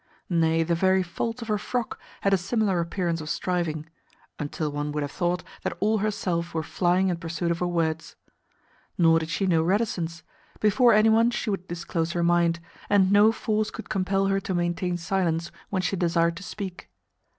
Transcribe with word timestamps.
Nay, 0.31 0.63
the 0.63 0.73
very 0.73 1.03
folds 1.03 1.43
of 1.43 1.47
her 1.47 1.59
frock 1.59 1.99
had 2.21 2.33
a 2.33 2.35
similar 2.37 2.79
appearance 2.79 3.21
of 3.21 3.29
striving; 3.29 3.85
until 4.39 4.71
one 4.71 4.91
would 4.91 5.03
have 5.03 5.11
thought 5.11 5.43
that 5.61 5.77
all 5.79 5.99
her 5.99 6.09
self 6.09 6.55
were 6.55 6.63
flying 6.63 7.09
in 7.09 7.17
pursuit 7.17 7.51
of 7.51 7.59
her 7.59 7.67
words. 7.67 8.15
Nor 8.97 9.19
did 9.19 9.29
she 9.29 9.45
know 9.45 9.61
reticence: 9.61 10.23
before 10.59 10.91
any 10.93 11.09
one 11.09 11.29
she 11.29 11.51
would 11.51 11.67
disclose 11.67 12.13
her 12.13 12.23
mind, 12.23 12.59
and 12.89 13.11
no 13.11 13.31
force 13.31 13.69
could 13.69 13.89
compel 13.89 14.25
her 14.25 14.39
to 14.39 14.55
maintain 14.55 14.97
silence 14.97 15.51
when 15.69 15.83
she 15.83 15.95
desired 15.95 16.35
to 16.37 16.41
speak. 16.43 16.89